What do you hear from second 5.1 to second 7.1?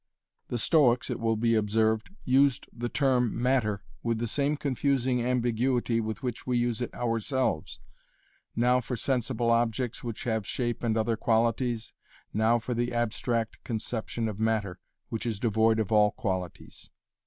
ambiguity with which we use it